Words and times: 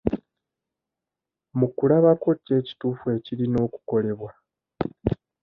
Mu 1.57 1.67
kulaba 1.75 2.11
kwo 2.21 2.31
ki 2.43 2.51
ekituufu 2.59 3.05
ekirina 3.17 3.57
okukolebwa? 3.67 4.31